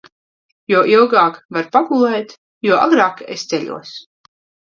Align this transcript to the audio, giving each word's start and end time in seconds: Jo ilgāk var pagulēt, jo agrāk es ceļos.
Jo 0.71 0.79
ilgāk 0.93 1.35
var 1.57 1.67
pagulēt, 1.77 2.33
jo 2.69 2.81
agrāk 2.87 3.23
es 3.37 3.47
ceļos. 3.53 3.93